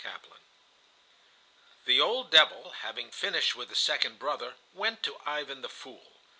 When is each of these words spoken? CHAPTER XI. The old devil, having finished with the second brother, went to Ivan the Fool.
CHAPTER 0.03 0.29
XI. 0.31 0.39
The 1.85 2.01
old 2.01 2.31
devil, 2.31 2.71
having 2.79 3.11
finished 3.11 3.55
with 3.55 3.69
the 3.69 3.75
second 3.75 4.17
brother, 4.17 4.55
went 4.73 5.03
to 5.03 5.17
Ivan 5.27 5.61
the 5.61 5.69
Fool. 5.69 6.13